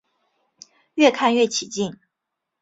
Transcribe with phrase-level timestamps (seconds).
[0.95, 1.99] 越看越起劲